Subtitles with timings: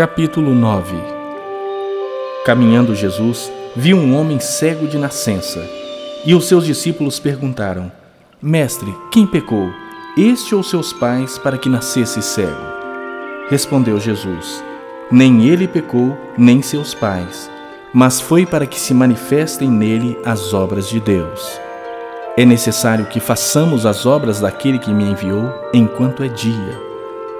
[0.00, 0.96] Capítulo 9
[2.46, 5.62] Caminhando Jesus, viu um homem cego de nascença.
[6.24, 7.92] E os seus discípulos perguntaram:
[8.40, 9.70] Mestre, quem pecou,
[10.16, 12.62] este ou seus pais, para que nascesse cego?
[13.50, 14.64] Respondeu Jesus:
[15.10, 17.50] Nem ele pecou, nem seus pais,
[17.92, 21.60] mas foi para que se manifestem nele as obras de Deus.
[22.38, 26.89] É necessário que façamos as obras daquele que me enviou enquanto é dia.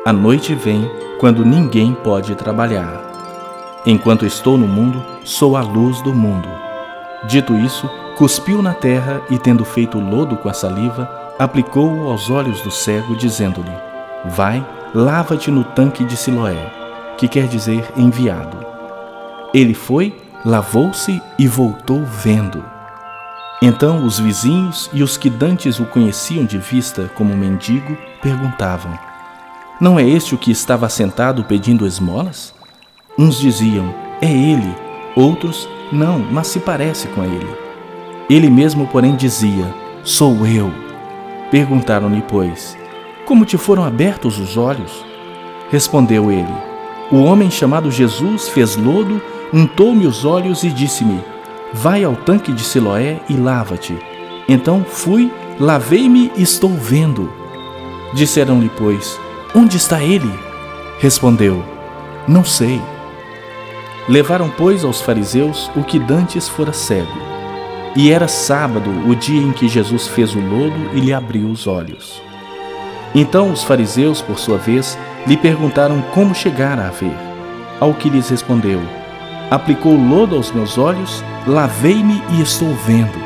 [0.03, 3.83] A noite vem quando ninguém pode trabalhar.
[3.85, 6.49] Enquanto estou no mundo, sou a luz do mundo.
[7.29, 7.87] Dito isso,
[8.17, 11.07] cuspiu na terra e, tendo feito lodo com a saliva,
[11.39, 13.71] aplicou-o aos olhos do cego, dizendo-lhe:
[14.25, 16.73] Vai, lava-te no tanque de Siloé,
[17.19, 18.57] que quer dizer enviado.
[19.53, 22.65] Ele foi, lavou-se e voltou vendo.
[23.61, 29.10] Então os vizinhos e os que dantes o conheciam de vista como mendigo perguntavam:
[29.81, 32.53] Não é este o que estava sentado pedindo esmolas?
[33.19, 34.77] Uns diziam: É ele.
[35.17, 37.49] Outros: Não, mas se parece com ele.
[38.29, 40.71] Ele mesmo, porém, dizia: Sou eu.
[41.51, 42.77] Perguntaram-lhe, pois:
[43.25, 45.03] Como te foram abertos os olhos?
[45.71, 46.55] Respondeu ele:
[47.11, 49.19] O homem chamado Jesus fez lodo,
[49.51, 51.25] untou-me os olhos e disse-me:
[51.73, 53.99] Vai ao tanque de Siloé e lava-te.
[54.47, 57.33] Então fui, lavei-me e estou vendo.
[58.13, 59.19] Disseram-lhe, pois:
[59.55, 60.33] Onde está ele?
[61.01, 61.65] Respondeu:
[62.29, 62.81] Não sei.
[64.09, 67.19] Levaram, pois, aos fariseus o que dantes fora cego.
[67.97, 71.67] E era sábado o dia em que Jesus fez o lodo e lhe abriu os
[71.67, 72.23] olhos.
[73.13, 77.17] Então os fariseus, por sua vez, lhe perguntaram como chegara a ver.
[77.81, 78.81] Ao que lhes respondeu:
[79.51, 83.19] Aplicou lodo aos meus olhos, lavei-me e estou vendo.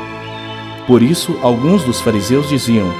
[0.87, 2.91] Por isso, alguns dos fariseus diziam: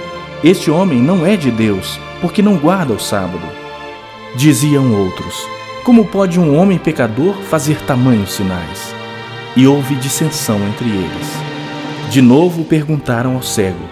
[0.44, 3.48] Este homem não é de Deus, porque não guarda o sábado.
[4.36, 5.48] Diziam outros:
[5.84, 8.96] Como pode um homem pecador fazer tamanhos sinais?
[9.56, 11.28] E houve dissensão entre eles.
[12.10, 13.88] De novo perguntaram ao cego: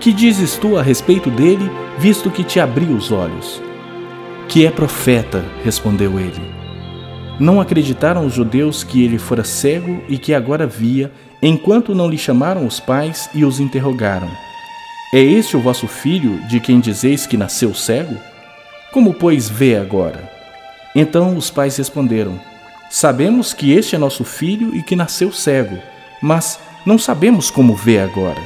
[0.00, 3.62] Que dizes tu a respeito dele, visto que te abriu os olhos?
[4.48, 6.42] Que é profeta, respondeu ele.
[7.38, 12.18] Não acreditaram os judeus que ele fora cego e que agora via, enquanto não lhe
[12.18, 14.28] chamaram os pais e os interrogaram:
[15.14, 18.16] É este o vosso filho, de quem dizeis que nasceu cego?
[18.90, 20.32] Como, pois, vê agora?
[20.94, 22.40] Então os pais responderam:
[22.88, 25.78] Sabemos que este é nosso filho e que nasceu cego,
[26.22, 28.40] mas não sabemos como vê agora.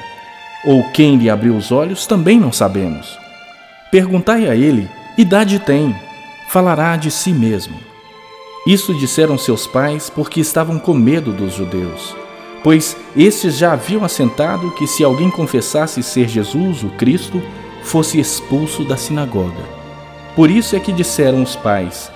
[0.64, 3.16] Ou quem lhe abriu os olhos também não sabemos.
[3.92, 5.94] Perguntai a ele: idade tem?
[6.48, 7.78] Falará de si mesmo.
[8.66, 12.16] Isso disseram seus pais porque estavam com medo dos judeus,
[12.66, 17.40] pois estes já haviam assentado que se alguém confessasse ser Jesus, o Cristo,
[17.84, 19.62] fosse expulso da sinagoga.
[20.34, 22.10] Por isso é que disseram os pais: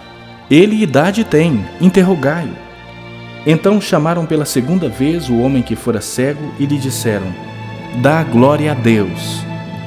[0.51, 2.57] Ele idade tem, interrogai-o.
[3.47, 7.33] Então chamaram pela segunda vez o homem que fora cego e lhe disseram:
[8.03, 9.45] Dá glória a Deus.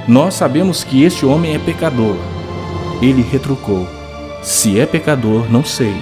[0.07, 2.15] Nós sabemos que este homem é pecador.
[3.01, 3.85] Ele retrucou:
[4.41, 5.93] Se é pecador, não sei.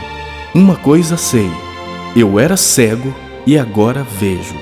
[0.54, 1.50] Uma coisa sei:
[2.16, 3.12] eu era cego
[3.46, 4.56] e agora vejo.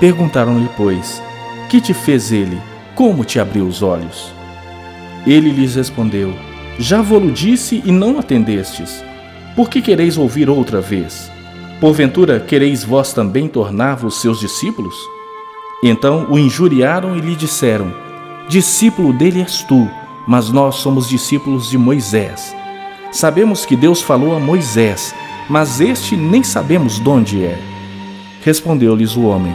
[0.00, 1.22] Perguntaram-lhe, pois,
[1.68, 2.60] que te fez ele?
[2.94, 4.32] Como te abriu os olhos?
[5.26, 6.34] Ele lhes respondeu:
[6.78, 9.02] Já vou-lo disse e não atendestes.
[9.54, 11.30] Por que quereis ouvir outra vez?
[11.80, 14.94] Porventura quereis vós também tornar-vos seus discípulos?
[15.82, 17.92] Então o injuriaram e lhe disseram:
[18.48, 19.88] Discípulo dele és tu,
[20.26, 22.54] mas nós somos discípulos de Moisés.
[23.10, 25.14] Sabemos que Deus falou a Moisés,
[25.48, 27.71] mas este nem sabemos de onde é.
[28.42, 29.54] Respondeu-lhes o homem: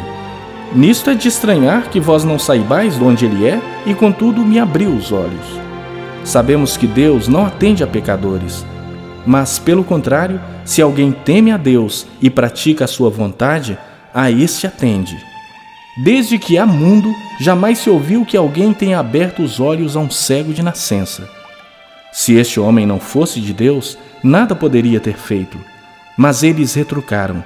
[0.74, 4.59] Nisto é de estranhar que vós não saibais de onde ele é, e contudo me
[4.59, 5.46] abriu os olhos.
[6.24, 8.66] Sabemos que Deus não atende a pecadores,
[9.25, 13.78] mas, pelo contrário, se alguém teme a Deus e pratica a sua vontade,
[14.14, 15.18] a este atende.
[16.04, 20.09] Desde que há mundo, jamais se ouviu que alguém tenha aberto os olhos a um
[20.09, 21.28] cego de nascença.
[22.12, 25.57] Se este homem não fosse de Deus, nada poderia ter feito.
[26.18, 27.44] Mas eles retrucaram: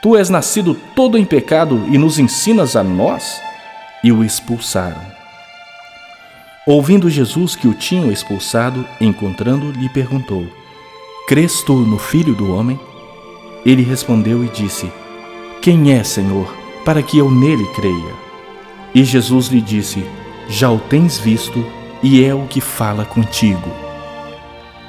[0.00, 3.40] Tu és nascido todo em pecado e nos ensinas a nós?
[4.04, 5.02] E o expulsaram.
[6.64, 10.46] Ouvindo Jesus que o tinham expulsado, encontrando, lhe perguntou:
[11.26, 12.78] Crês tu no Filho do Homem?
[13.66, 14.92] Ele respondeu e disse:
[15.60, 16.46] Quem é, Senhor,
[16.84, 18.14] para que eu nele creia?
[18.94, 20.06] E Jesus lhe disse:
[20.48, 21.64] Já o tens visto,
[22.02, 23.68] e é o que fala contigo.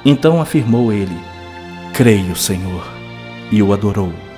[0.04, 1.18] Então afirmou ele:
[1.92, 2.86] Creio, Senhor,
[3.50, 4.29] e o adorou.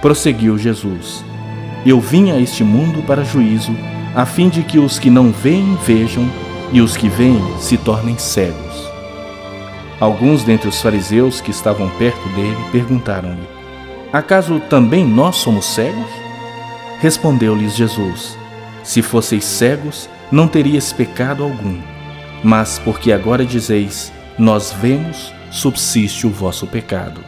[0.00, 1.24] Prosseguiu Jesus:
[1.84, 3.74] Eu vim a este mundo para juízo,
[4.14, 6.28] a fim de que os que não veem vejam
[6.72, 8.88] e os que veem se tornem cegos.
[10.00, 13.48] Alguns dentre os fariseus que estavam perto dele perguntaram-lhe:
[14.12, 16.10] Acaso também nós somos cegos?
[17.00, 18.38] Respondeu-lhes Jesus:
[18.84, 21.80] Se fosseis cegos, não teríeis pecado algum.
[22.44, 27.27] Mas porque agora dizeis: Nós vemos, subsiste o vosso pecado.